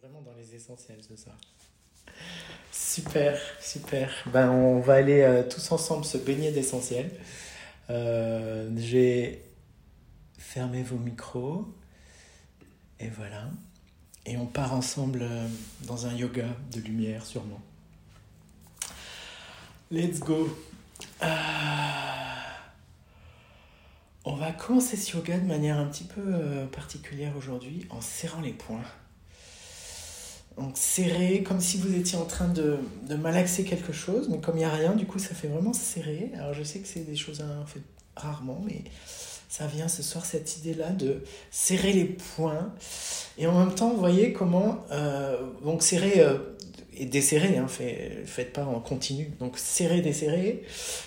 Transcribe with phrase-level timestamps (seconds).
[0.00, 1.36] vraiment dans les essentiels ce soir.
[2.70, 4.10] Super, super.
[4.26, 7.10] Ben, on va aller euh, tous ensemble se baigner d'essentiels.
[7.90, 9.42] Euh, J'ai
[10.38, 11.66] fermé vos micros.
[13.00, 13.50] Et voilà.
[14.26, 15.48] Et on part ensemble euh,
[15.82, 17.60] dans un yoga de lumière, sûrement.
[19.90, 20.48] Let's go.
[24.24, 26.22] On va commencer ce yoga de manière un petit peu
[26.70, 28.84] particulière aujourd'hui en serrant les poings.
[30.58, 32.78] Donc serré, comme si vous étiez en train de,
[33.16, 36.32] malaxer quelque chose, mais comme il n'y a rien, du coup ça fait vraiment serré.
[36.36, 37.80] Alors je sais que c'est des choses à fait
[38.16, 38.82] rarement, mais
[39.48, 42.72] ça vient ce soir cette idée-là de serrer les poings.
[43.38, 46.38] Et en même temps, voyez comment, euh, donc serrer euh,
[46.98, 49.30] et desserrer, hein, fait, faites pas en continu.
[49.38, 50.62] Donc serrer, desserrer,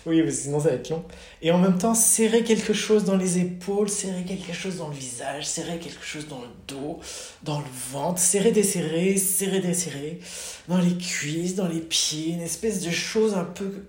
[0.06, 1.04] oui, parce que sinon ça va être long.
[1.42, 4.96] Et en même temps, serrer quelque chose dans les épaules, serrer quelque chose dans le
[4.96, 7.00] visage, serrer quelque chose dans le dos,
[7.44, 10.20] dans le ventre, serrer, desserrer, serrer, desserrer,
[10.68, 13.86] dans les cuisses, dans les pieds, une espèce de chose un peu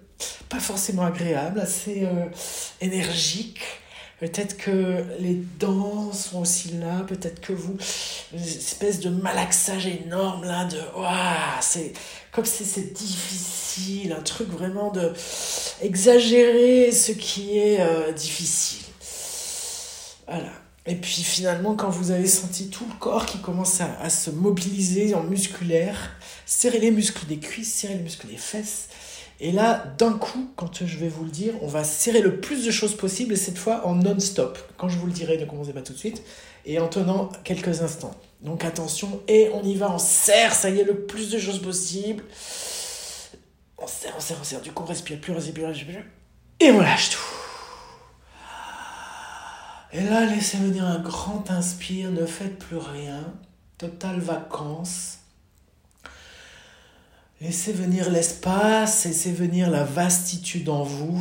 [0.48, 2.26] pas forcément agréable, assez euh,
[2.80, 3.60] énergique.
[4.22, 7.76] Peut-être que les dents sont aussi là, peut-être que vous,
[8.32, 11.92] une espèce de malaxage énorme là, de waouh, c'est
[12.30, 15.12] comme si c'est difficile, un truc vraiment de
[15.80, 18.86] exagérer ce qui est euh, difficile.
[20.28, 20.52] Voilà.
[20.86, 24.30] Et puis finalement, quand vous avez senti tout le corps qui commence à, à se
[24.30, 26.12] mobiliser en musculaire,
[26.46, 28.86] serrez les muscles des cuisses, serrez les muscles des fesses,
[29.44, 32.64] et là, d'un coup, quand je vais vous le dire, on va serrer le plus
[32.64, 34.56] de choses possible, et cette fois en non-stop.
[34.76, 36.22] Quand je vous le dirai, ne commencez pas tout de suite,
[36.64, 38.14] et en tenant quelques instants.
[38.40, 41.60] Donc attention, et on y va, on serre, ça y est, le plus de choses
[41.60, 42.22] possible.
[43.78, 44.60] On serre, on serre, on serre.
[44.60, 46.12] Du coup, on respire plus, on respire plus, on respire plus.
[46.60, 47.18] Et on lâche tout.
[49.92, 53.34] Et là, laissez venir un grand inspire, ne faites plus rien.
[53.76, 55.18] Totale vacances.
[57.42, 61.20] Laissez venir l'espace, laissez venir la vastitude en vous.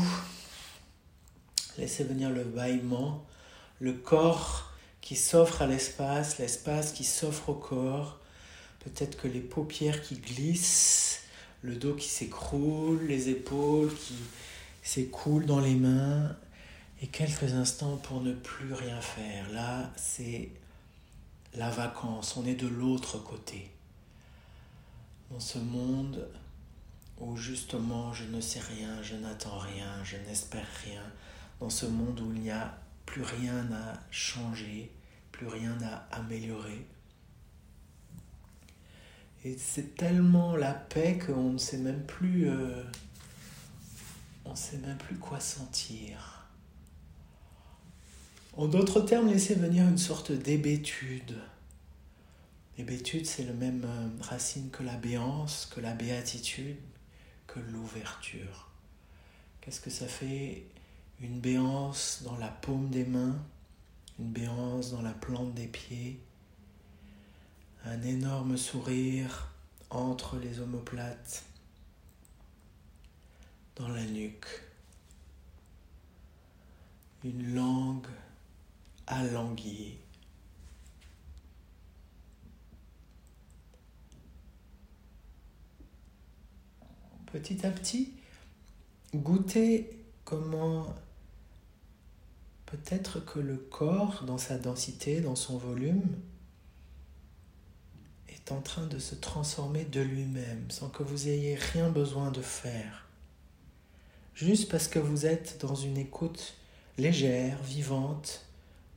[1.79, 3.25] Laissez venir le bâillement,
[3.79, 4.71] le corps
[5.01, 8.19] qui s'offre à l'espace, l'espace qui s'offre au corps.
[8.81, 11.21] Peut-être que les paupières qui glissent,
[11.63, 14.13] le dos qui s'écroule, les épaules qui
[14.83, 16.37] s'écoulent dans les mains.
[17.01, 19.51] Et quelques instants pour ne plus rien faire.
[19.53, 20.51] Là, c'est
[21.55, 22.37] la vacance.
[22.37, 23.71] On est de l'autre côté
[25.31, 26.27] dans ce monde
[27.19, 31.03] où justement je ne sais rien, je n'attends rien, je n'espère rien,
[31.59, 34.91] dans ce monde où il n'y a plus rien à changer,
[35.31, 36.85] plus rien à améliorer.
[39.43, 42.83] Et c'est tellement la paix qu'on ne sait même plus, euh,
[44.53, 46.45] sait même plus quoi sentir.
[48.57, 51.35] En d'autres termes, laisser venir une sorte d'hébétude
[52.81, 56.79] L'hébétude, c'est le même euh, racine que la béance, que la béatitude,
[57.45, 58.71] que l'ouverture.
[59.61, 60.65] Qu'est-ce que ça fait
[61.19, 63.37] Une béance dans la paume des mains,
[64.17, 66.19] une béance dans la plante des pieds,
[67.85, 69.53] un énorme sourire
[69.91, 71.45] entre les omoplates,
[73.75, 74.47] dans la nuque,
[77.23, 78.07] une langue
[79.05, 79.99] alanguie
[87.31, 88.13] petit à petit,
[89.13, 89.89] goûter
[90.25, 90.93] comment
[92.65, 96.17] peut-être que le corps, dans sa densité, dans son volume,
[98.29, 102.41] est en train de se transformer de lui-même, sans que vous ayez rien besoin de
[102.41, 103.07] faire.
[104.35, 106.55] Juste parce que vous êtes dans une écoute
[106.97, 108.45] légère, vivante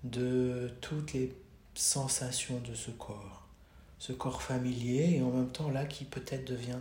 [0.05, 1.35] de toutes les
[1.75, 3.49] sensations de ce corps.
[3.99, 6.79] Ce corps familier et en même temps là qui peut-être devient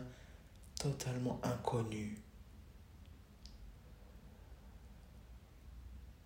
[0.83, 2.17] totalement inconnu.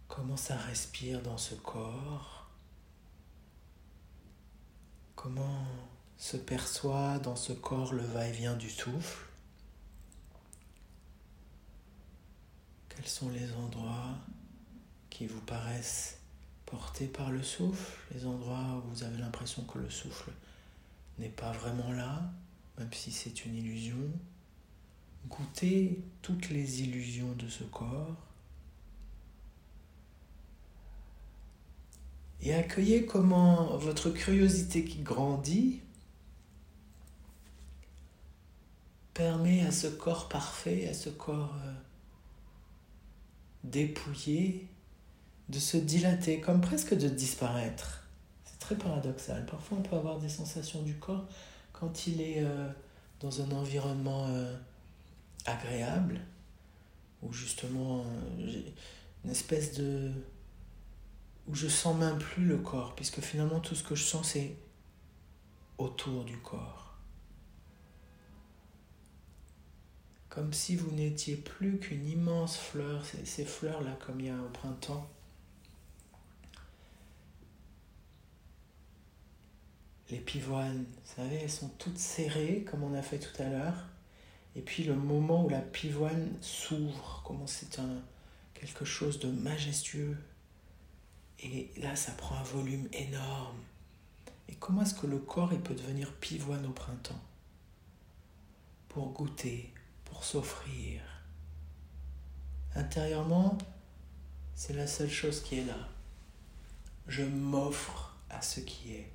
[0.08, 2.50] Comment ça respire dans ce corps?
[5.16, 5.64] Comment
[6.18, 9.28] se perçoit dans ce corps le va-et-vient du souffle?
[12.90, 14.18] Quels sont les endroits
[15.12, 16.18] qui vous paraissent
[16.66, 18.02] portés par le souffle?
[18.12, 20.32] Les endroits où vous avez l'impression que le souffle
[21.20, 22.24] n'est pas vraiment là,
[22.80, 24.12] même si c'est une illusion
[25.26, 28.16] Goûtez toutes les illusions de ce corps
[32.42, 35.82] et accueillez comment votre curiosité qui grandit
[39.14, 41.74] permet à ce corps parfait, à ce corps euh,
[43.64, 44.68] dépouillé,
[45.50, 48.04] de se dilater, comme presque de disparaître.
[48.46, 49.46] C'est très paradoxal.
[49.46, 51.26] Parfois on peut avoir des sensations du corps
[51.74, 52.70] quand il est euh,
[53.20, 54.56] dans un environnement euh,
[55.48, 56.22] agréable,
[57.24, 58.06] où justement
[58.40, 58.62] euh,
[59.24, 60.12] une espèce de...
[61.48, 64.56] où je sens même plus le corps, puisque finalement tout ce que je sens c'est
[65.78, 66.96] autour du corps.
[70.30, 74.40] Comme si vous n'étiez plus qu'une immense fleur, ces, ces fleurs-là comme il y a
[74.40, 75.10] au printemps
[80.10, 83.86] les pivoines, vous savez, elles sont toutes serrées, comme on a fait tout à l'heure.
[84.58, 88.02] Et puis le moment où la pivoine s'ouvre, comment c'est un
[88.60, 90.18] quelque chose de majestueux.
[91.40, 93.60] Et là, ça prend un volume énorme.
[94.50, 97.22] Et comment est-ce que le corps peut devenir pivoine au printemps?
[98.90, 99.72] Pour goûter,
[100.06, 101.02] pour s'offrir.
[102.76, 103.58] Intérieurement,
[104.56, 105.90] c'est la seule chose qui est là.
[107.08, 109.12] Je m'offre à ce qui est.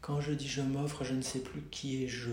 [0.00, 2.30] Quand je dis je m'offre, je ne sais plus qui est je.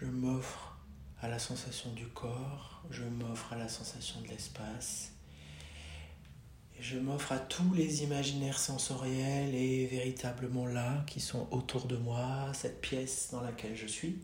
[0.00, 0.76] Je m'offre
[1.20, 5.10] à la sensation du corps, je m'offre à la sensation de l'espace,
[6.78, 12.52] je m'offre à tous les imaginaires sensoriels et véritablement là, qui sont autour de moi,
[12.54, 14.18] cette pièce dans laquelle je suis.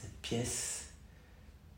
[0.00, 0.84] Cette pièce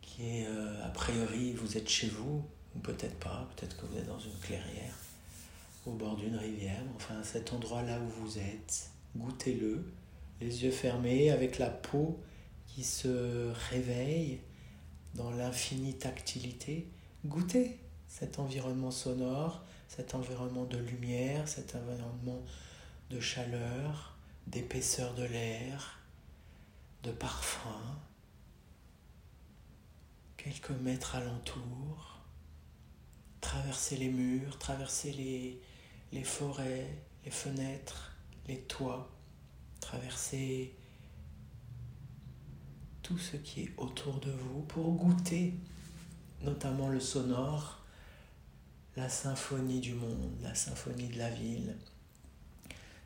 [0.02, 2.44] qui est, euh, a priori, vous êtes chez vous,
[2.76, 4.94] ou peut-être pas, peut-être que vous êtes dans une clairière
[5.86, 9.82] au bord d'une rivière, enfin cet endroit là où vous êtes, goûtez-le,
[10.40, 12.20] les yeux fermés, avec la peau
[12.66, 14.40] qui se réveille
[15.14, 16.88] dans l'infinie tactilité,
[17.26, 22.42] goûtez cet environnement sonore, cet environnement de lumière, cet environnement
[23.10, 26.00] de chaleur, d'épaisseur de l'air,
[27.02, 27.98] de parfum,
[30.36, 32.20] quelques mètres alentour,
[33.40, 35.60] traverser les murs, traverser les,
[36.12, 36.86] les forêts,
[37.24, 39.10] les fenêtres, les toits,
[39.88, 40.74] traverser
[43.02, 45.54] tout ce qui est autour de vous pour goûter
[46.42, 47.82] notamment le sonore,
[48.96, 51.74] la symphonie du monde, la symphonie de la ville,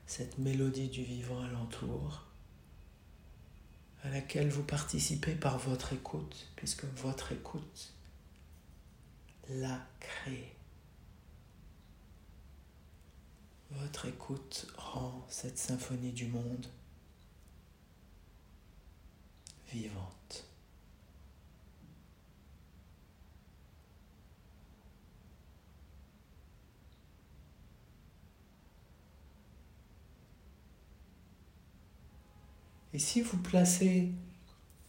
[0.06, 2.26] cette mélodie du vivant alentour,
[4.02, 7.94] à laquelle vous participez par votre écoute, puisque votre écoute
[9.48, 10.52] la crée.
[13.80, 16.66] Votre écoute rend cette symphonie du monde
[19.70, 20.44] vivante.
[32.94, 34.12] Et si vous placez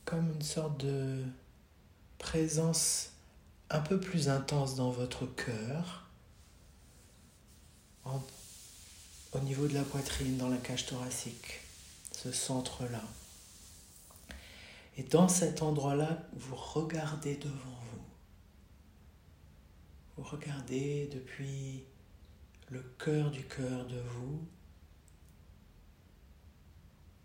[0.04, 1.24] comme une sorte de
[2.18, 3.14] présence
[3.70, 6.10] un peu plus intense dans votre cœur,
[9.36, 11.62] au niveau de la poitrine, dans la cage thoracique,
[12.12, 13.04] ce centre-là.
[14.98, 18.02] Et dans cet endroit-là, vous regardez devant vous.
[20.18, 21.84] Vous regardez depuis
[22.70, 24.48] le cœur du cœur de vous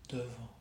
[0.08, 0.56] devant.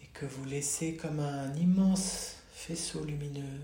[0.00, 3.60] Et que vous laissez comme un immense faisceau lumineux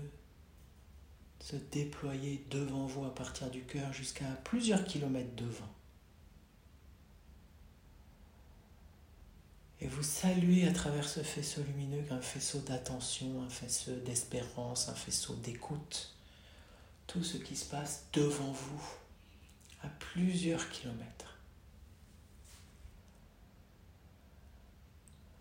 [1.45, 5.71] se déployer devant vous à partir du cœur jusqu'à plusieurs kilomètres devant.
[9.79, 14.95] Et vous saluez à travers ce faisceau lumineux un faisceau d'attention, un faisceau d'espérance, un
[14.95, 16.15] faisceau d'écoute.
[17.05, 18.83] Tout ce qui se passe devant vous,
[19.83, 21.37] à plusieurs kilomètres.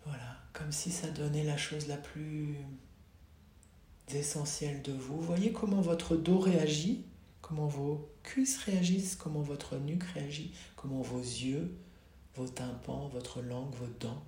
[0.04, 2.58] Voilà, comme si ça donnait la chose la plus
[4.12, 5.20] essentiels de vous.
[5.20, 7.04] Voyez comment votre dos réagit,
[7.40, 11.74] comment vos cuisses réagissent, comment votre nuque réagit, comment vos yeux,
[12.36, 14.22] vos tympans, votre langue, vos dents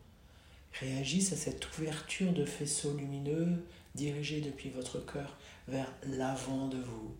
[0.80, 3.64] réagissent à cette ouverture de faisceaux lumineux
[3.94, 5.36] dirigés depuis votre cœur
[5.68, 7.14] vers l'avant de vous,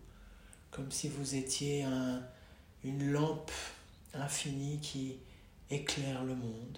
[0.69, 2.21] comme si vous étiez un,
[2.83, 3.51] une lampe
[4.13, 5.17] infinie qui
[5.69, 6.77] éclaire le monde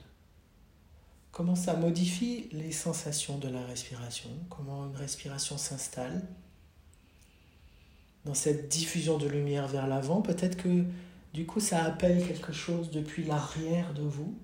[1.32, 6.28] comment ça modifie les sensations de la respiration, comment une respiration s'installe
[8.26, 10.22] dans cette diffusion de lumière vers l'avant.
[10.22, 10.86] Peut-être que
[11.34, 14.38] du coup ça appelle quelque chose depuis l'arrière de vous.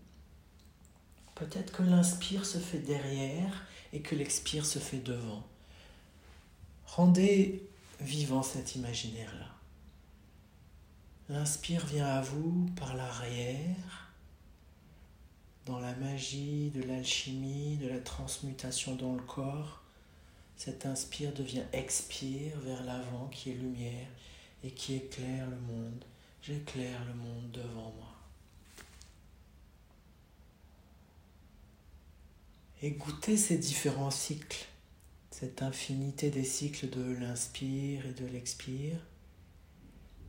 [1.36, 5.44] Peut-être que l'inspire se fait derrière et que l'expire se fait devant.
[6.86, 7.68] Rendez
[8.00, 9.50] vivant cet imaginaire-là.
[11.28, 14.05] L'inspire vient à vous par l'arrière
[15.66, 19.82] dans la magie de l'alchimie, de la transmutation dans le corps,
[20.58, 24.08] cet inspire devient expire vers l'avant qui est lumière
[24.64, 26.06] et qui éclaire le monde
[26.46, 28.14] j'éclaire le monde devant moi.
[32.82, 34.66] Et goûter ces différents cycles,
[35.32, 38.98] cette infinité des cycles de l'inspire et de l'expire,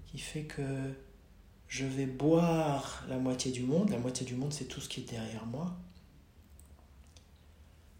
[0.06, 0.94] qui fait que
[1.68, 5.00] je vais boire la moitié du monde, la moitié du monde c'est tout ce qui
[5.00, 5.76] est derrière moi,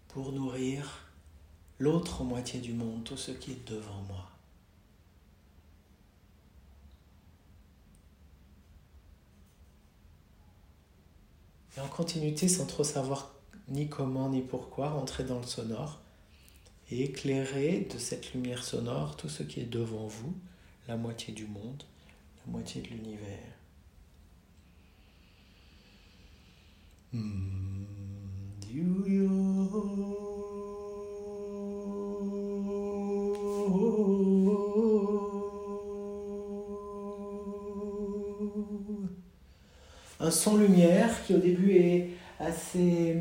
[0.09, 1.07] pour nourrir
[1.79, 4.31] l'autre moitié du monde, tout ce qui est devant moi.
[11.77, 13.35] Et en continuité, sans trop savoir
[13.69, 16.01] ni comment ni pourquoi, rentrer dans le sonore
[16.91, 20.35] et éclairer de cette lumière sonore tout ce qui est devant vous,
[20.89, 21.83] la moitié du monde,
[22.47, 23.57] moitié de l'univers.
[40.19, 43.15] Un son lumière qui au début est assez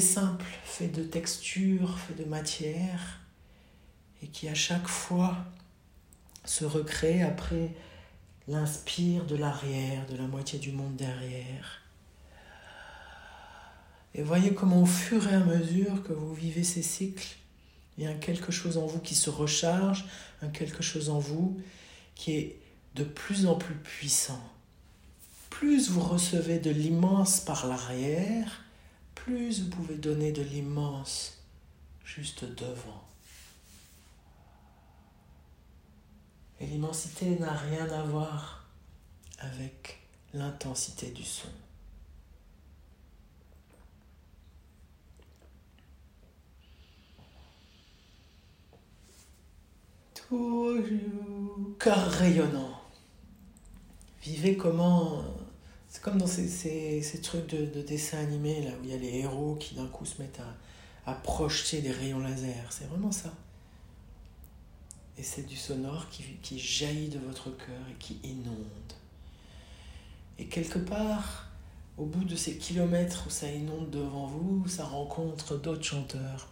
[0.00, 3.20] simple, fait de texture, fait de matière,
[4.22, 5.36] et qui à chaque fois
[6.44, 7.70] se recrée après
[8.48, 11.82] l'inspire de l'arrière, de la moitié du monde derrière.
[14.14, 17.36] Et voyez comment au fur et à mesure que vous vivez ces cycles,
[17.96, 20.04] il y a quelque chose en vous qui se recharge,
[20.42, 21.60] un quelque chose en vous
[22.14, 22.58] qui est
[22.94, 24.42] de plus en plus puissant.
[25.50, 28.64] Plus vous recevez de l'immense par l'arrière,
[29.14, 31.38] plus vous pouvez donner de l'immense
[32.04, 33.11] juste devant.
[36.62, 38.68] Et l'immensité n'a rien à voir
[39.40, 39.98] avec
[40.32, 41.48] l'intensité du son.
[50.14, 52.80] Toujours cœur rayonnant.
[54.22, 55.24] Vivez comment
[55.88, 59.18] c'est comme dans ces trucs de, de, dessin animé, là, où il y a les
[59.18, 60.40] héros qui d'un coup se mettent
[61.06, 62.72] à, à projeter des rayons laser.
[62.72, 63.34] C'est vraiment ça.
[65.18, 68.92] Et c'est du sonore qui, qui jaillit de votre cœur et qui inonde.
[70.38, 71.48] Et quelque part,
[71.98, 76.48] au bout de ces kilomètres où ça inonde devant vous, ça rencontre d'autres chanteurs.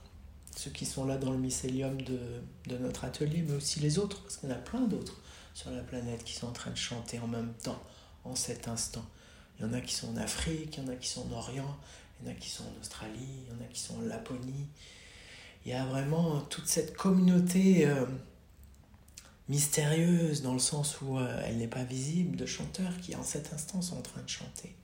[0.57, 2.19] Ceux qui sont là dans le mycélium de,
[2.67, 5.21] de notre atelier, mais aussi les autres, parce en a plein d'autres
[5.55, 7.83] sur la planète qui sont en train de chanter en même temps,
[8.25, 9.05] en cet instant.
[9.59, 11.37] Il y en a qui sont en Afrique, il y en a qui sont en
[11.37, 11.77] Orient,
[12.21, 14.03] il y en a qui sont en Australie, il y en a qui sont en
[14.03, 14.67] Laponie.
[15.65, 18.07] Il y a vraiment toute cette communauté euh,
[19.51, 23.53] mystérieuse dans le sens où euh, elle n'est pas visible de chanteurs qui en cet
[23.53, 24.77] instant sont en train de chanter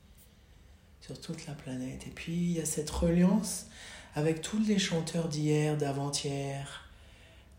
[1.01, 2.05] sur toute la planète.
[2.09, 3.67] Et puis il y a cette reliance
[4.17, 6.91] avec tous les chanteurs d'hier, d'avant-hier,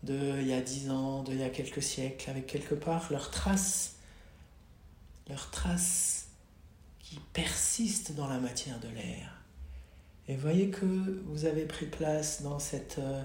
[0.02, 3.10] de il y a dix ans, de il y a quelques siècles, avec quelque part
[3.10, 3.94] leurs traces,
[5.30, 6.26] leurs traces
[6.98, 9.32] qui persiste dans la matière de l'air.
[10.28, 13.22] Et voyez que vous avez pris place dans cet euh,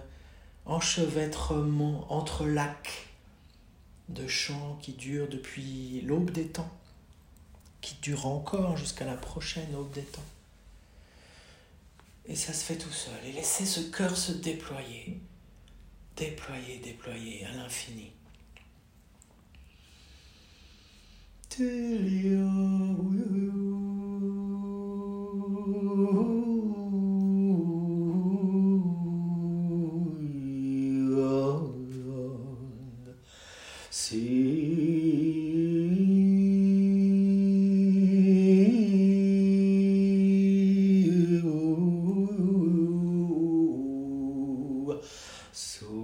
[0.65, 3.12] enchevêtrement entre lacs
[4.09, 6.71] de chants qui durent depuis l'aube des temps,
[7.81, 10.25] qui dure encore jusqu'à la prochaine aube des temps.
[12.25, 13.13] Et ça se fait tout seul.
[13.25, 15.19] Et laissez ce cœur se déployer,
[16.15, 18.11] déployer, déployer à l'infini.
[34.03, 34.33] See.
[44.83, 44.99] You.
[45.53, 46.02] So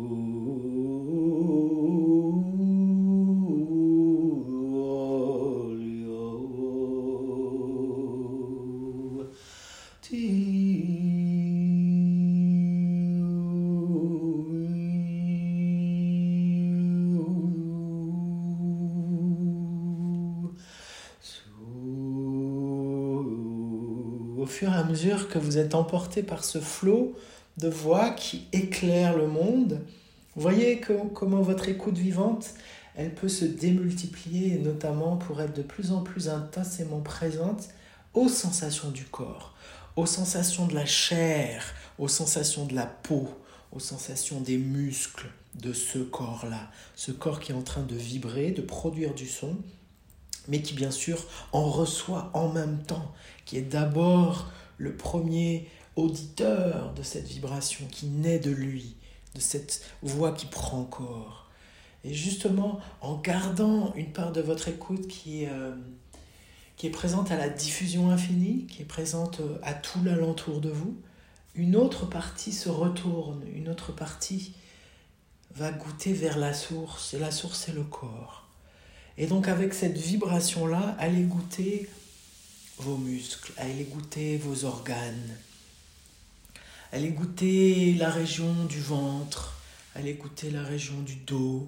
[24.67, 27.15] à mesure que vous êtes emporté par ce flot
[27.57, 29.81] de voix qui éclaire le monde,
[30.35, 30.81] voyez
[31.13, 32.53] comment votre écoute vivante,
[32.95, 37.69] elle peut se démultiplier, notamment pour être de plus en plus intensément présente
[38.13, 39.55] aux sensations du corps,
[39.95, 41.63] aux sensations de la chair,
[41.97, 43.29] aux sensations de la peau,
[43.71, 48.51] aux sensations des muscles de ce corps-là, ce corps qui est en train de vibrer,
[48.51, 49.57] de produire du son,
[50.49, 53.13] mais qui bien sûr en reçoit en même temps,
[53.45, 58.95] qui est d'abord le premier auditeur de cette vibration qui naît de lui,
[59.35, 61.49] de cette voix qui prend corps.
[62.03, 65.75] Et justement, en gardant une part de votre écoute qui est, euh,
[66.93, 70.97] présente à la diffusion infinie, qui est présente euh, à tout l'alentour de vous,
[71.55, 74.53] une autre partie se retourne, une autre partie
[75.53, 78.48] va goûter vers la source, et la source c'est le corps.
[79.19, 81.89] Et donc avec cette vibration-là, allez goûter
[82.77, 85.35] vos muscles, allez goûter vos organes,
[86.93, 89.59] allez goûter la région du ventre,
[89.93, 91.67] allez goûter la région du dos,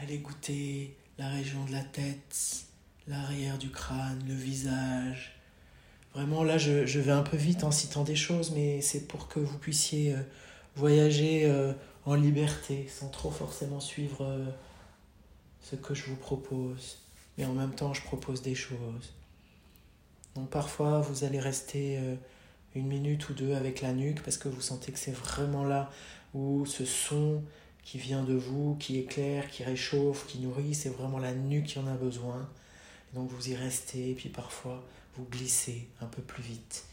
[0.00, 2.64] allez goûter la région de la tête,
[3.06, 5.36] l'arrière du crâne, le visage.
[6.14, 9.38] Vraiment là, je, vais un peu vite en citant des choses, mais c'est pour que
[9.38, 10.22] vous puissiez euh,
[10.74, 11.72] voyager euh,
[12.06, 14.44] en liberté, sans trop forcément suivre euh,
[15.62, 16.98] ce que je vous propose.
[17.36, 19.14] Mais en même temps, je propose des choses.
[20.34, 22.14] Donc parfois, vous allez rester euh,
[22.74, 25.90] une minute ou deux avec la nuque parce que vous sentez que c'est vraiment là
[26.34, 27.42] où ce son
[27.82, 31.78] qui vient de vous, qui éclaire, qui réchauffe, qui nourrit, c'est vraiment la nuque qui
[31.78, 32.48] en a besoin.
[33.14, 34.84] donc vous y restez, et puis parfois
[35.16, 36.84] vous glissez un peu plus vite.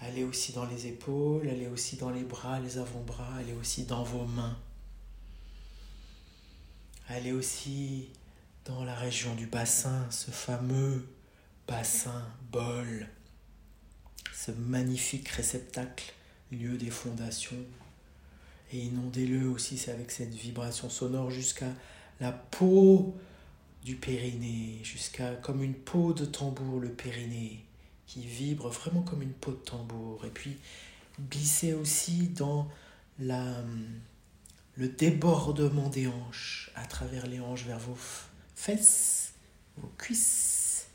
[0.00, 4.02] Allez aussi dans les épaules, allez aussi dans les bras, les avant-bras, allez aussi dans
[4.02, 4.56] vos mains.
[7.12, 8.08] Allez aussi
[8.64, 11.08] dans la région du bassin, ce fameux
[11.66, 13.08] bassin, bol,
[14.32, 16.14] ce magnifique réceptacle,
[16.52, 17.66] lieu des fondations.
[18.72, 21.72] Et inondez-le aussi avec cette vibration sonore jusqu'à
[22.20, 23.16] la peau
[23.84, 27.64] du périnée, jusqu'à comme une peau de tambour, le périnée
[28.06, 30.24] qui vibre vraiment comme une peau de tambour.
[30.26, 30.58] Et puis
[31.28, 32.68] glissez aussi dans
[33.18, 33.64] la,
[34.76, 37.96] le débordement des hanches, à travers les hanches vers vos
[38.54, 39.32] fesses,
[39.76, 40.86] vos cuisses,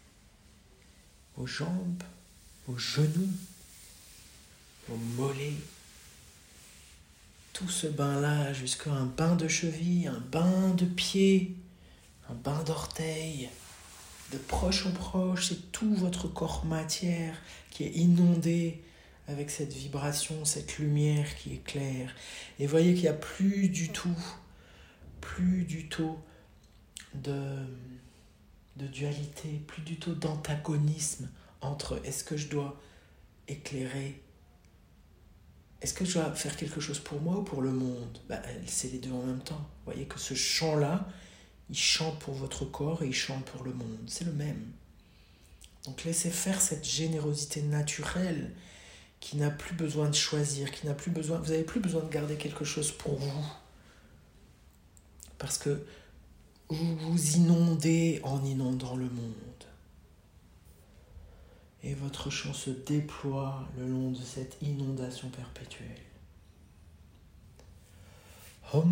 [1.35, 2.03] vos jambes,
[2.67, 3.29] vos genoux,
[4.87, 5.53] vos mollets.
[7.53, 11.55] Tout ce bain-là jusqu'à un bain de cheville, un bain de pied,
[12.29, 13.49] un bain d'orteil
[14.31, 17.37] de proche en proche, c'est tout votre corps matière
[17.69, 18.81] qui est inondé
[19.27, 22.13] avec cette vibration, cette lumière qui éclaire.
[22.59, 24.17] Et voyez qu'il n'y a plus du tout,
[25.21, 26.17] plus du tout
[27.15, 27.57] de,
[28.75, 31.29] dualité, plus du tout d'antagonisme
[31.61, 32.79] entre est-ce que je dois
[33.47, 34.21] éclairer,
[35.81, 38.19] est-ce que je dois faire quelque chose pour moi ou pour le monde?
[38.29, 39.69] Bah, C'est les deux en même temps.
[39.85, 41.07] Vous voyez que ce champ-là,
[41.69, 43.97] il chante pour votre corps et il chante pour le monde.
[44.07, 44.71] C'est le même.
[45.85, 48.51] Donc laissez faire cette générosité naturelle
[49.19, 52.09] qui n'a plus besoin de choisir, qui n'a plus besoin, vous n'avez plus besoin de
[52.09, 53.45] garder quelque chose pour vous.
[55.37, 55.85] Parce que
[56.69, 59.31] vous vous inondez en inondant le monde.
[61.83, 66.01] Et votre chant se déploie le long de cette inondation perpétuelle.
[68.73, 68.83] En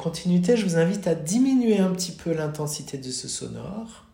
[0.00, 4.06] continuité, je vous invite à diminuer un petit peu l'intensité de ce sonore.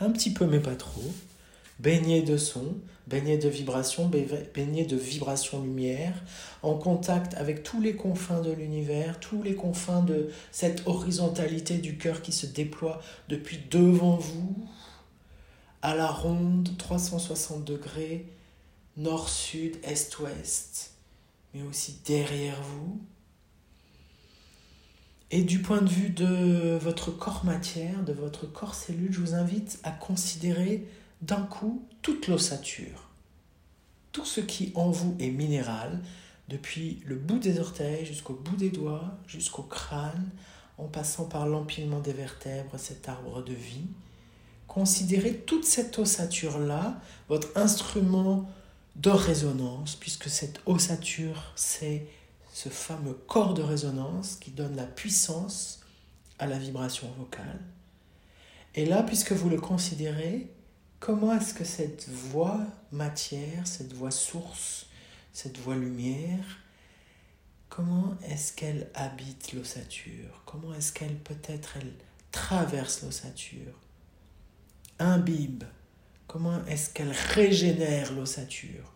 [0.00, 1.12] Un petit peu, mais pas trop.
[1.78, 2.74] Baigner de son,
[3.06, 6.14] baigner de vibration, baigner de vibration lumière,
[6.62, 11.98] en contact avec tous les confins de l'univers, tous les confins de cette horizontalité du
[11.98, 14.56] cœur qui se déploie depuis devant vous,
[15.82, 18.26] à la ronde, 360 degrés,
[18.96, 20.92] nord-sud, est-ouest,
[21.52, 23.00] mais aussi derrière vous,
[25.30, 29.34] et du point de vue de votre corps matière, de votre corps cellule, je vous
[29.34, 30.86] invite à considérer
[31.22, 33.08] d'un coup toute l'ossature.
[34.12, 36.00] Tout ce qui en vous est minéral,
[36.48, 40.30] depuis le bout des orteils jusqu'au bout des doigts, jusqu'au crâne,
[40.78, 43.86] en passant par l'empilement des vertèbres, cet arbre de vie.
[44.66, 48.50] Considérez toute cette ossature-là, votre instrument
[48.96, 52.06] de résonance, puisque cette ossature, c'est
[52.62, 55.80] ce fameux corps de résonance qui donne la puissance
[56.38, 57.60] à la vibration vocale.
[58.74, 60.52] Et là, puisque vous le considérez,
[60.98, 62.60] comment est-ce que cette voix
[62.92, 64.88] matière, cette voix source,
[65.32, 66.58] cette voix lumière,
[67.70, 70.42] comment est-ce qu'elle habite l'ossature?
[70.44, 71.94] Comment est-ce qu'elle peut-être elle
[72.30, 73.72] traverse l'ossature?
[74.98, 75.64] Imbibe
[76.26, 78.92] Comment est-ce qu'elle régénère l'ossature?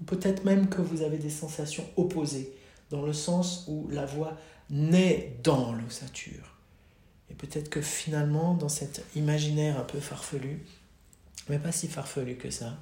[0.00, 2.52] Ou peut-être même que vous avez des sensations opposées,
[2.94, 4.36] dans le sens où la voix
[4.70, 6.58] naît dans l'ossature.
[7.28, 10.64] Et peut-être que finalement, dans cet imaginaire un peu farfelu,
[11.48, 12.78] mais pas si farfelu que ça,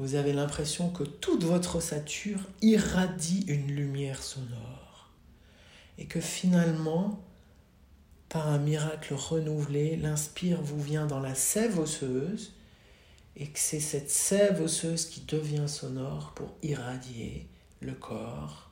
[0.00, 5.10] vous avez l'impression que toute votre ossature irradie une lumière sonore.
[5.98, 7.22] Et que finalement,
[8.28, 12.54] par un miracle renouvelé, l'inspire vous vient dans la sève osseuse
[13.36, 17.46] et que c'est cette sève osseuse qui devient sonore pour irradier
[17.80, 18.71] le corps,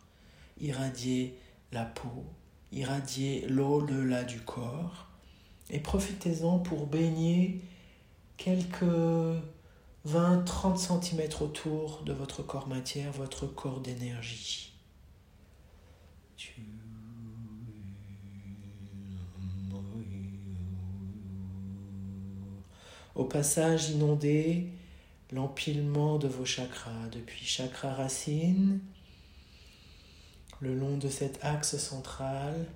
[0.61, 1.38] irradier
[1.73, 2.25] la peau,
[2.73, 5.09] irradier l'au-delà du corps.
[5.70, 7.61] Et profitez-en pour baigner
[8.37, 8.85] quelques
[10.09, 14.73] 20-30 cm autour de votre corps matière, votre corps d'énergie.
[23.14, 24.68] Au passage, inondez
[25.31, 28.81] l'empilement de vos chakras, depuis chakra racine,
[30.61, 32.66] le long de cet axe central.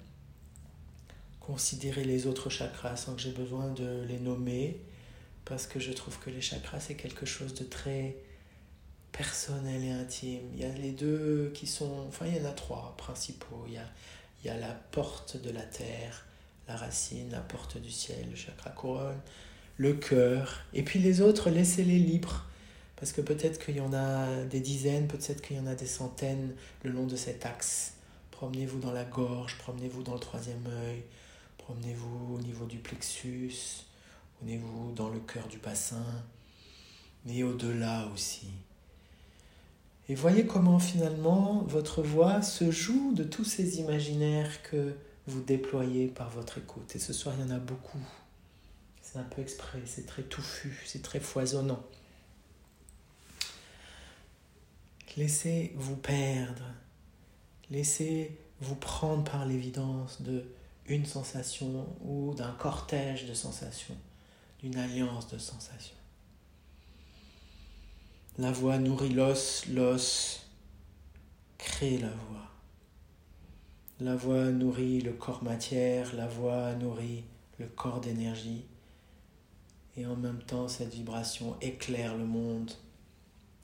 [1.41, 4.81] Considérez les autres chakras sans que j'ai besoin de les nommer
[5.45, 8.17] parce que je trouve que les chakras, c'est quelque chose de très
[9.13, 10.41] personnel et intime.
[10.55, 13.65] Il y a les deux qui sont, enfin il y en a trois principaux.
[13.67, 13.87] Il y a,
[14.43, 16.25] il y a la porte de la terre,
[16.67, 19.21] la racine, la porte du ciel, le chakra couronne,
[19.77, 20.63] le cœur.
[20.73, 22.47] Et puis les autres, laissez-les libres.
[22.97, 25.87] Parce que peut-être qu'il y en a des dizaines, peut-être qu'il y en a des
[25.87, 27.95] centaines le long de cet axe.
[28.31, 31.03] Promenez-vous dans la gorge, promenez-vous dans le troisième œil,
[31.59, 33.85] promenez-vous au niveau du plexus,
[34.39, 36.05] Prenez-vous dans le cœur du bassin,
[37.25, 38.49] mais au-delà aussi.
[40.09, 44.95] Et voyez comment finalement votre voix se joue de tous ces imaginaires que
[45.27, 46.95] vous déployez par votre écoute.
[46.95, 48.03] Et ce soir, il y en a beaucoup.
[49.01, 51.83] C'est un peu exprès, c'est très touffu, c'est très foisonnant.
[55.17, 56.65] Laissez-vous perdre,
[57.71, 60.45] laissez-vous prendre par l'évidence de
[60.87, 63.97] une sensation ou d'un cortège de sensations
[64.65, 65.97] une alliance de sensations.
[68.39, 70.47] La voix nourrit l'os, l'os
[71.59, 72.51] crée la voix.
[74.01, 77.25] La voix nourrit le corps matière, la voix nourrit
[77.59, 78.65] le corps d'énergie.
[79.97, 82.73] Et en même temps, cette vibration éclaire le monde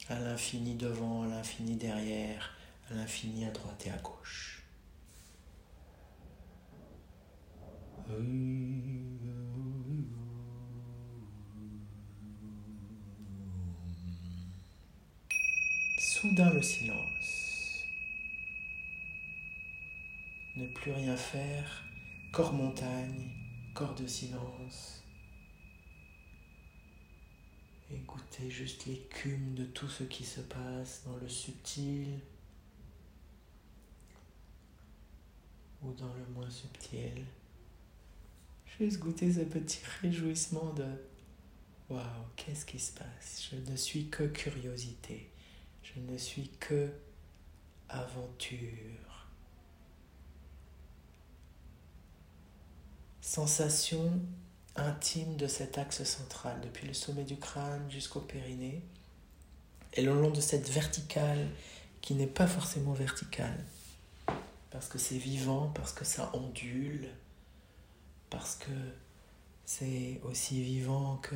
[0.09, 2.57] à l'infini devant, à l'infini derrière,
[2.91, 4.65] à l'infini à droite et à gauche.
[16.21, 17.85] soudain le silence.
[20.57, 21.85] Ne plus rien faire,
[22.31, 23.31] corps montagne,
[23.73, 25.00] corps de silence.
[27.93, 32.21] Écoutez juste l'écume de tout ce qui se passe dans le subtil
[35.83, 37.25] ou dans le moins subtil.
[38.79, 40.87] Juste goûter ce petit réjouissement de
[41.91, 42.05] Waouh,
[42.37, 43.51] qu'est-ce qui se passe?
[43.51, 45.29] Je ne suis que curiosité.
[45.83, 46.89] Je ne suis que
[47.89, 49.27] aventure.
[53.21, 54.21] Sensation
[54.77, 58.83] intime de cet axe central, depuis le sommet du crâne jusqu'au périnée,
[59.95, 61.49] et le long de cette verticale
[62.01, 63.65] qui n'est pas forcément verticale,
[64.71, 67.09] parce que c'est vivant, parce que ça ondule,
[68.31, 68.71] parce que
[69.65, 71.35] c'est aussi vivant que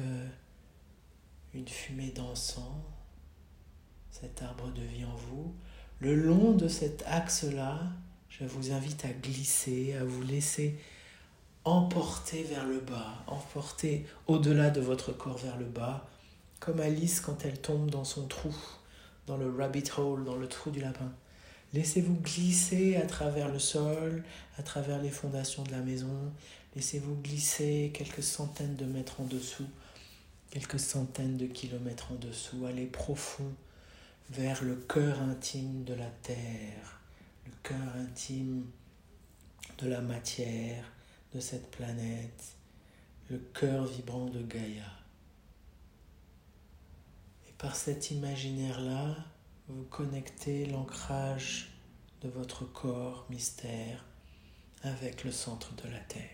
[1.52, 2.74] une fumée d'encens
[4.20, 5.52] cet arbre de vie en vous.
[5.98, 7.80] Le long de cet axe-là,
[8.28, 10.78] je vous invite à glisser, à vous laisser
[11.64, 16.06] emporter vers le bas, emporter au-delà de votre corps vers le bas,
[16.60, 18.54] comme Alice quand elle tombe dans son trou,
[19.26, 21.10] dans le rabbit hole, dans le trou du lapin.
[21.72, 24.22] Laissez-vous glisser à travers le sol,
[24.58, 26.32] à travers les fondations de la maison.
[26.76, 29.66] Laissez-vous glisser quelques centaines de mètres en dessous,
[30.50, 32.66] quelques centaines de kilomètres en dessous.
[32.66, 33.50] Allez profond
[34.30, 37.00] vers le cœur intime de la terre,
[37.46, 38.66] le cœur intime
[39.78, 40.84] de la matière,
[41.34, 42.56] de cette planète,
[43.28, 44.84] le cœur vibrant de Gaïa.
[47.48, 49.16] Et par cet imaginaire-là,
[49.68, 51.70] vous connectez l'ancrage
[52.22, 54.04] de votre corps mystère
[54.82, 56.30] avec le centre de la Terre.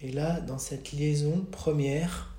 [0.00, 2.34] Et là, dans cette liaison première,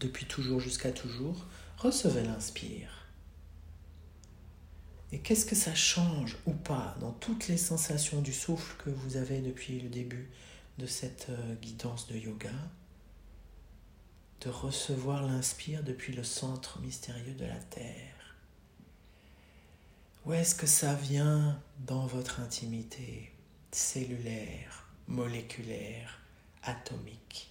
[0.00, 1.46] depuis toujours jusqu'à toujours,
[1.78, 3.01] recevez l'inspire.
[5.12, 9.16] Et qu'est-ce que ça change ou pas dans toutes les sensations du souffle que vous
[9.18, 10.30] avez depuis le début
[10.78, 12.50] de cette euh, guidance de yoga?
[14.40, 18.36] De recevoir l'inspire depuis le centre mystérieux de la Terre.
[20.24, 23.32] Où est-ce que ça vient dans votre intimité
[23.70, 26.20] cellulaire, moléculaire,
[26.62, 27.50] atomique?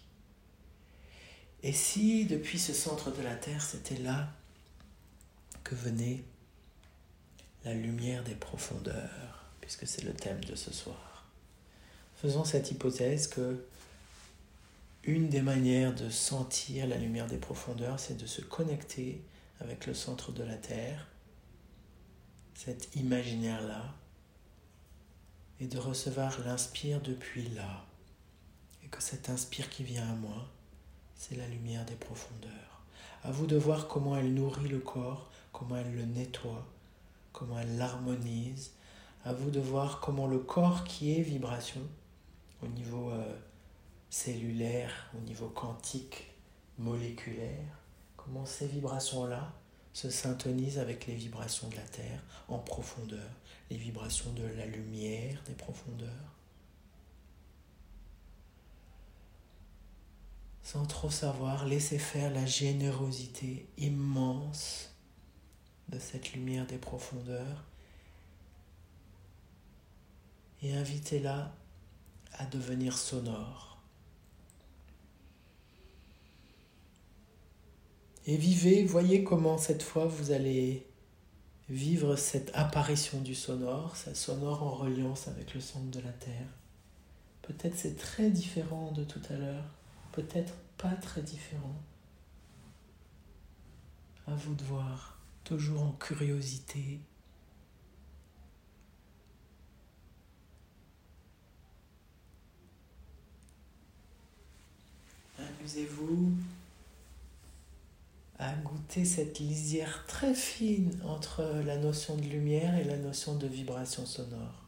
[1.62, 4.34] Et si depuis ce centre de la Terre, c'était là
[5.64, 6.24] que venait
[7.66, 11.26] la lumière des profondeurs, puisque c'est le thème de ce soir.
[12.16, 13.64] Faisons cette hypothèse que
[15.04, 19.22] une des manières de sentir la lumière des profondeurs, c'est de se connecter
[19.60, 21.08] avec le centre de la Terre,
[22.54, 23.96] cet imaginaire-là,
[25.60, 27.86] et de recevoir l'inspire depuis là.
[28.84, 30.48] Et que cet inspire qui vient à moi,
[31.16, 32.84] c'est la lumière des profondeurs.
[33.24, 36.68] À vous de voir comment elle nourrit le corps, comment elle le nettoie,
[37.42, 38.74] comment elle l'harmonise.
[39.26, 41.82] À vous de voir comment le corps qui est vibration,
[42.62, 43.36] au niveau euh,
[44.12, 46.30] cellulaire, au niveau quantique,
[46.78, 47.80] moléculaire,
[48.16, 49.54] comment ces vibrations-là
[49.92, 53.32] se syntonisent avec les vibrations de la Terre en profondeur,
[53.72, 56.10] les vibrations de la lumière des profondeurs.
[60.62, 64.91] Sans trop savoir, laissez faire la générosité immense
[66.02, 67.64] cette lumière des profondeurs
[70.62, 71.54] et invitez-la
[72.34, 73.80] à devenir sonore.
[78.28, 80.86] Et vivez, voyez comment cette fois vous allez
[81.70, 86.48] vivre cette apparition du sonore, cette sonore en reliance avec le centre de la Terre.
[87.42, 89.64] Peut-être c'est très différent de tout à l'heure,
[90.12, 91.76] peut-être pas très différent.
[94.28, 97.00] À vous de voir, toujours en curiosité.
[105.40, 106.34] Amusez-vous
[108.40, 113.46] à goûter cette lisière très fine entre la notion de lumière et la notion de
[113.46, 114.66] vibration sonore.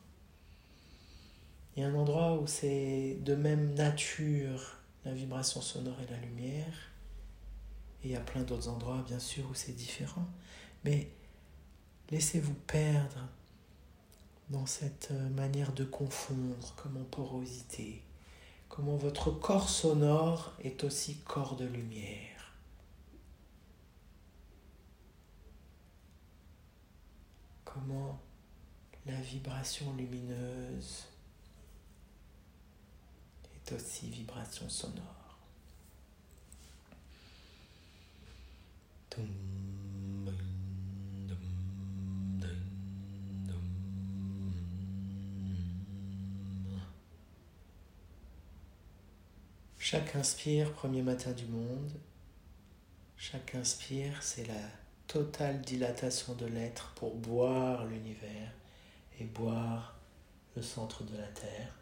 [1.76, 6.20] Il y a un endroit où c'est de même nature la vibration sonore et la
[6.20, 6.92] lumière.
[8.04, 10.28] Et il y a plein d'autres endroits, bien sûr, où c'est différent.
[10.84, 11.10] Mais
[12.12, 13.28] laissez-vous perdre
[14.50, 18.02] dans cette manière de confondre, comme en porosité,
[18.70, 22.34] comment votre corps sonore est aussi corps de lumière.
[27.74, 28.20] comment
[29.06, 31.06] la vibration lumineuse
[33.56, 35.38] est aussi vibration sonore.
[49.94, 51.92] Chaque inspire, premier matin du monde,
[53.16, 54.68] chaque inspire, c'est la
[55.06, 58.52] totale dilatation de l'être pour boire l'univers
[59.20, 60.00] et boire
[60.56, 61.76] le centre de la Terre.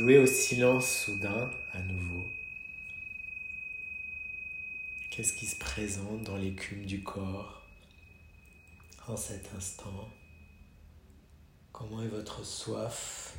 [0.00, 2.24] Jouez au silence soudain à nouveau.
[5.10, 7.60] Qu'est-ce qui se présente dans l'écume du corps
[9.08, 10.08] en cet instant?
[11.70, 13.36] Comment est votre soif?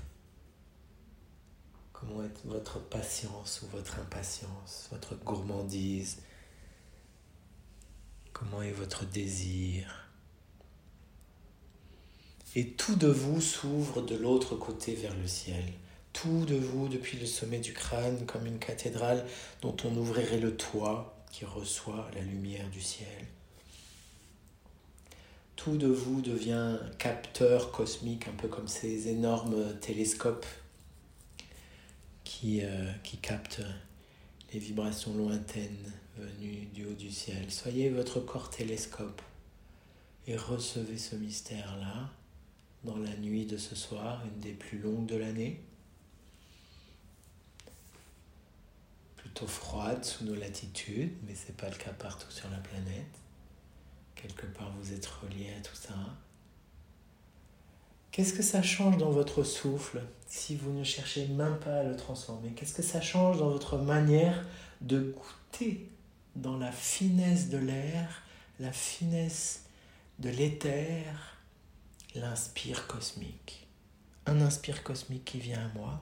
[1.94, 6.22] Comment est votre patience ou votre impatience, votre gourmandise?
[8.34, 10.12] Comment est votre désir?
[12.54, 15.64] Et tout de vous s'ouvre de l'autre côté vers le ciel.
[16.22, 19.26] Tout de vous, depuis le sommet du crâne, comme une cathédrale
[19.64, 23.26] dont on ouvrirait le toit qui reçoit la lumière du ciel.
[25.56, 30.46] Tout de vous devient capteur cosmique, un peu comme ces énormes télescopes
[32.24, 33.64] qui, euh, qui captent
[34.54, 37.50] les vibrations lointaines venues du haut du ciel.
[37.50, 39.24] Soyez votre corps télescope
[40.28, 42.12] et recevez ce mystère-là
[42.84, 45.62] dans la nuit de ce soir, une des plus longues de l'année.
[49.34, 53.18] Plutôt froide sous nos latitudes, mais ce n'est pas le cas partout sur la planète.
[54.14, 55.94] Quelque part, vous êtes relié à tout ça.
[58.12, 61.96] Qu'est-ce que ça change dans votre souffle si vous ne cherchez même pas à le
[61.96, 62.52] transformer?
[62.52, 64.46] Qu'est-ce que ça change dans votre manière
[64.82, 65.90] de goûter
[66.36, 68.24] dans la finesse de l'air,
[68.60, 69.64] la finesse
[70.20, 71.06] de l'éther,
[72.16, 73.66] l'inspire cosmique?
[74.26, 76.02] Un inspire cosmique qui vient à moi.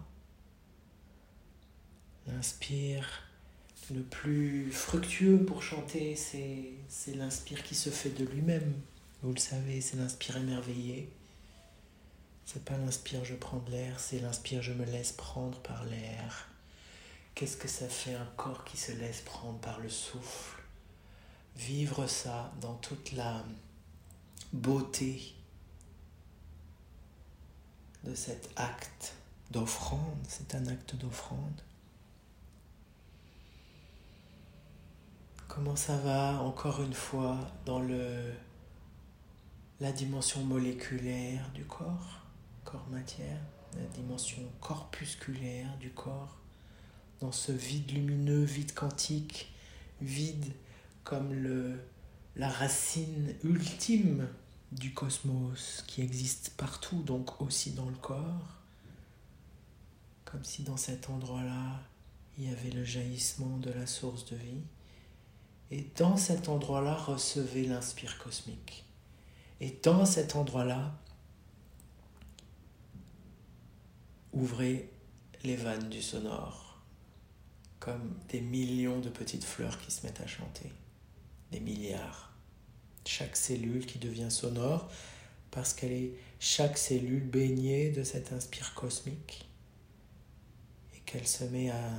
[2.28, 3.24] L'inspire
[3.94, 8.74] le plus fructueux pour chanter, c'est l'inspire qui se fait de lui-même.
[9.24, 11.12] Vous le savez, c'est l'inspire émerveillé.
[12.46, 16.48] C'est pas l'inspire je prends de l'air, c'est l'inspire je me laisse prendre par l'air.
[17.36, 20.62] Qu'est-ce que ça fait un corps qui se laisse prendre par le souffle?
[21.56, 23.44] Vivre ça dans toute la
[24.54, 25.36] beauté
[28.04, 29.14] de cet acte
[29.52, 31.62] d'offrande, c'est un acte d'offrande.
[35.50, 38.32] Comment ça va encore une fois dans le
[39.82, 42.22] la dimension moléculaire du corps
[42.64, 43.42] corps-matière,
[43.76, 46.38] la dimension corpusculaire du corps,
[47.20, 49.52] dans ce vide lumineux, vide quantique,
[50.02, 50.54] vide
[51.04, 51.80] comme le,
[52.36, 54.28] la racine ultime
[54.72, 58.60] du cosmos qui existe partout, donc aussi dans le corps,
[60.26, 61.82] comme si dans cet endroit-là,
[62.38, 64.62] il y avait le jaillissement de la source de vie.
[65.72, 68.86] Et dans cet endroit-là, recevez l'inspire cosmique.
[69.62, 70.94] Et dans cet endroit-là,
[74.34, 74.90] ouvrez
[75.44, 76.82] les vannes du sonore,
[77.80, 80.72] comme des millions de petites fleurs qui se mettent à chanter,
[81.52, 82.34] des milliards.
[83.06, 84.90] Chaque cellule qui devient sonore
[85.52, 89.50] parce qu'elle est chaque cellule baignée de cet inspire cosmique
[90.96, 91.90] et qu'elle se met à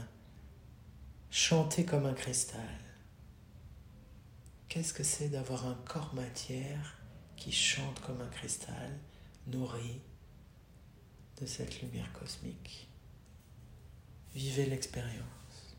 [1.30, 2.79] chanter comme un cristal.
[4.70, 6.96] Qu'est-ce que c'est d'avoir un corps matière
[7.34, 9.00] qui chante comme un cristal,
[9.48, 10.00] nourri
[11.40, 12.88] de cette lumière cosmique?
[14.32, 15.74] Vivez l'expérience.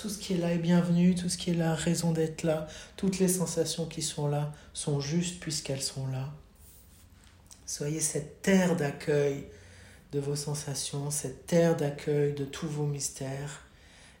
[0.00, 2.66] Tout ce qui est là est bienvenu, tout ce qui est là, raison d'être là.
[2.96, 6.32] Toutes les sensations qui sont là sont justes puisqu'elles sont là.
[7.66, 9.46] Soyez cette terre d'accueil
[10.12, 13.64] de vos sensations, cette terre d'accueil de tous vos mystères.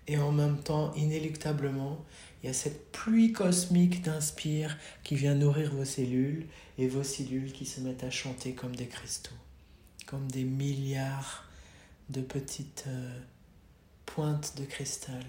[0.06, 2.04] Et en même temps, inéluctablement,
[2.42, 6.46] il y a cette pluie cosmique d'inspire qui vient nourrir vos cellules
[6.78, 9.34] et vos cellules qui se mettent à chanter comme des cristaux,
[10.06, 11.44] comme des milliards
[12.08, 12.84] de petites...
[12.88, 13.20] Euh,
[14.14, 15.24] pointe de cristal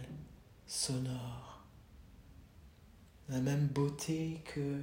[0.66, 1.64] sonore,
[3.30, 4.82] la même beauté que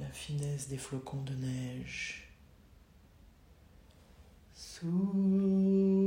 [0.00, 2.28] la finesse des flocons de neige.
[4.84, 6.01] En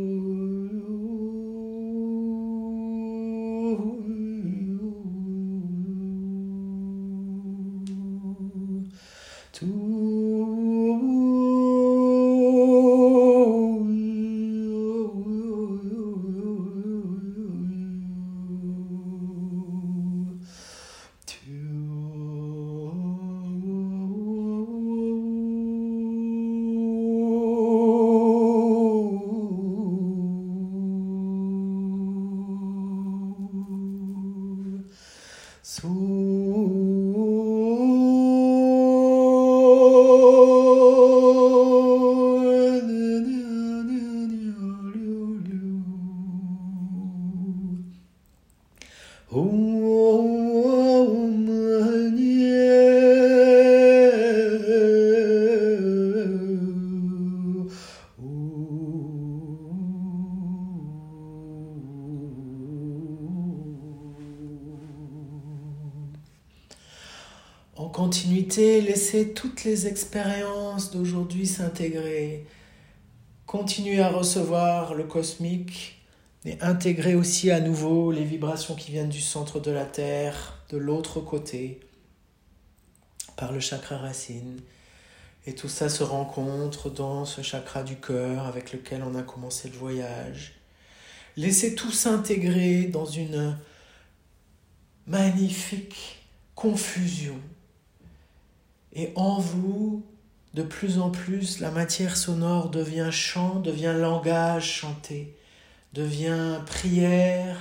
[69.35, 72.47] toutes les expériences d'aujourd'hui s'intégrer.
[73.45, 76.01] Continuez à recevoir le cosmique
[76.45, 80.77] et intégrez aussi à nouveau les vibrations qui viennent du centre de la Terre, de
[80.77, 81.81] l'autre côté,
[83.35, 84.59] par le chakra racine.
[85.45, 89.69] Et tout ça se rencontre dans ce chakra du cœur avec lequel on a commencé
[89.69, 90.53] le voyage.
[91.37, 93.57] Laissez tout s'intégrer dans une
[95.05, 96.25] magnifique
[96.55, 97.39] confusion
[98.95, 100.03] et en vous,
[100.53, 105.35] de plus en plus, la matière sonore devient chant, devient langage chanté,
[105.93, 107.57] devient prière,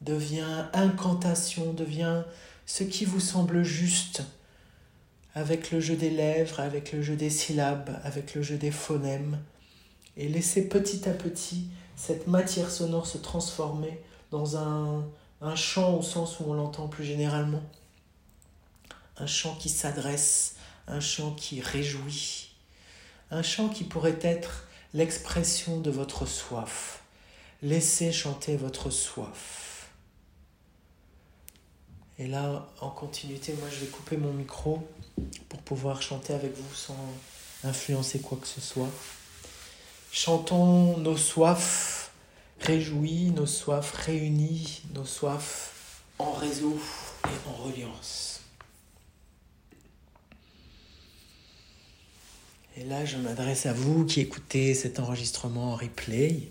[0.00, 2.22] devient incantation, devient
[2.64, 4.22] ce qui vous semble juste,
[5.34, 9.38] avec le jeu des lèvres, avec le jeu des syllabes, avec le jeu des phonèmes,
[10.16, 14.00] et laissez petit à petit cette matière sonore se transformer
[14.30, 15.04] dans un,
[15.42, 17.62] un chant au sens où on l'entend plus généralement
[19.16, 20.56] un chant qui s'adresse,
[20.86, 22.50] un chant qui réjouit,
[23.30, 27.02] un chant qui pourrait être l'expression de votre soif.
[27.62, 29.88] Laissez chanter votre soif.
[32.18, 34.86] Et là, en continuité, moi je vais couper mon micro
[35.48, 36.96] pour pouvoir chanter avec vous sans
[37.64, 38.90] influencer quoi que ce soit.
[40.12, 42.12] Chantons nos soifs
[42.60, 46.78] réjouis, nos soifs réunis, nos soifs en réseau
[47.24, 48.43] et en reliance.
[52.76, 56.50] Et là, je m'adresse à vous qui écoutez cet enregistrement en replay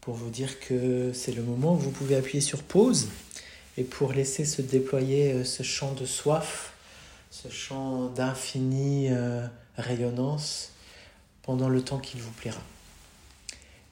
[0.00, 3.08] pour vous dire que c'est le moment où vous pouvez appuyer sur pause
[3.76, 6.72] et pour laisser se déployer euh, ce chant de soif,
[7.30, 10.72] ce chant d'infinie euh, rayonnance
[11.42, 12.62] pendant le temps qu'il vous plaira.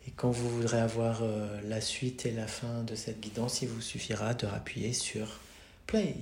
[0.08, 3.68] Et quand vous voudrez avoir euh, la suite et la fin de cette guidance, il
[3.68, 5.38] vous suffira de rappuyer sur
[5.86, 6.16] play.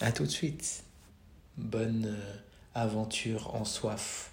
[0.00, 0.82] À tout de suite.
[1.56, 2.16] Bonne
[2.74, 4.32] aventure en soif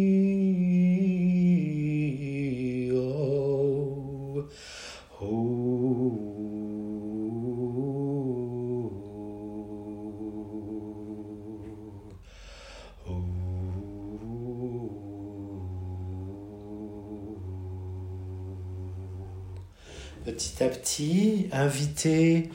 [20.25, 22.49] petit à petit, inviter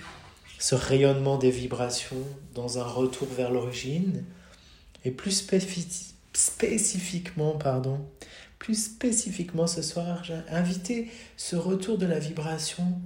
[0.58, 4.24] ce rayonnement des vibrations dans un retour vers l'origine
[5.04, 5.46] et plus
[6.32, 8.06] spécifiquement, pardon,
[8.58, 13.00] plus spécifiquement ce soir, j'ai invité ce retour de la vibration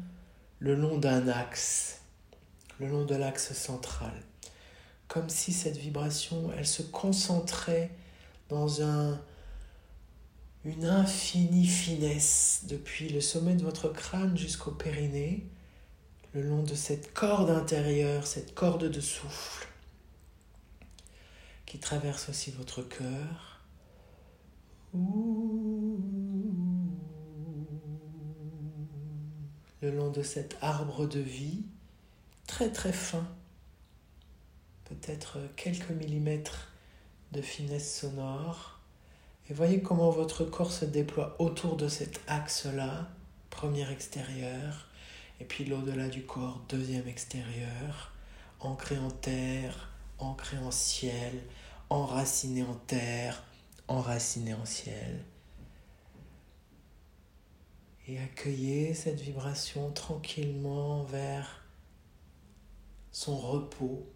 [0.59, 2.03] le long d'un axe,
[2.79, 4.13] le long de l'axe central,
[5.09, 7.91] comme si cette vibration, elle se concentrait
[8.49, 9.21] dans un
[10.65, 15.47] une infinie finesse depuis le sommet de votre crâne jusqu'au périnée,
[16.35, 19.69] le long de cette corde intérieure, cette corde de souffle
[21.65, 23.61] qui traverse aussi votre cœur.
[29.81, 31.65] Le long de cet arbre de vie
[32.47, 33.27] très très fin,
[34.85, 36.73] peut-être quelques millimètres
[37.33, 38.80] de finesse sonore
[39.51, 43.09] et voyez comment votre corps se déploie autour de cet axe-là,
[43.51, 44.87] premier extérieur,
[45.41, 48.13] et puis l'au-delà du corps, deuxième extérieur,
[48.61, 49.91] ancré en terre,
[50.21, 51.43] ancré en ciel,
[51.89, 53.43] enraciné en terre,
[53.89, 55.25] enraciné en ciel.
[58.07, 61.65] Et accueillez cette vibration tranquillement vers
[63.11, 64.07] son repos,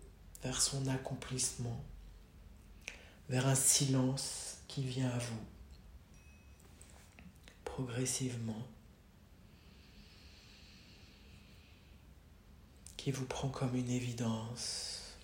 [0.45, 1.83] vers son accomplissement,
[3.29, 5.45] vers un silence qui vient à vous
[7.65, 8.67] progressivement,
[12.97, 15.17] qui vous prend comme une évidence.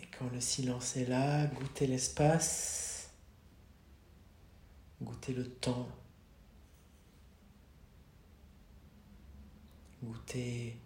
[0.00, 3.10] Et quand le silence est là, goûtez l'espace,
[5.02, 5.88] goûtez le temps,
[10.02, 10.76] goûtez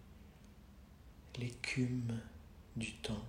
[1.37, 2.19] l'écume
[2.79, 3.25] du temps.